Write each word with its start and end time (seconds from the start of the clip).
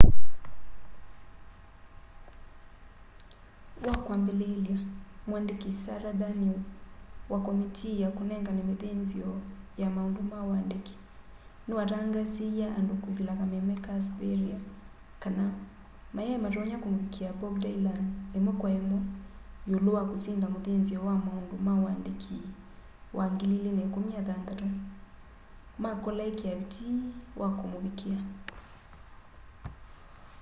wakwambĩlĩlya 3.87 4.77
mwandĩkĩ 5.27 5.71
sara 5.83 6.11
danius 6.21 6.67
wa 7.31 7.39
komitii 7.47 7.95
ya 8.03 8.09
kunengana 8.17 8.61
mithinzio 8.69 9.29
ya 9.81 9.87
maundu 9.95 10.21
ma 10.31 10.37
uandiki 10.49 10.95
nĩwatangaasiie 11.67 12.65
andũ 12.77 12.93
kwĩsĩla 13.01 13.33
kameme 13.39 13.75
ka 13.85 13.93
sveriges 14.07 14.63
kana 15.23 15.43
mayaĩ 16.15 16.37
matonya 16.43 16.77
kũmũvikĩa 16.83 17.29
bob 17.39 17.55
dylan 17.63 18.01
imwe 18.37 18.53
kwa 18.59 18.69
imwe 18.79 18.99
yĩũlũ 19.69 19.89
wa 19.97 20.03
kũsinda 20.09 20.45
mũthĩnzĩo 20.53 20.99
wa 21.07 21.15
maundu 21.25 21.55
ma 21.65 21.71
uandiki 21.81 22.37
wa 23.17 23.25
2016 23.27 24.67
makola 25.83 26.21
ikia 26.31 26.53
vitii 26.59 26.95
wa 27.39 27.47
kũmũvikia 27.59 28.17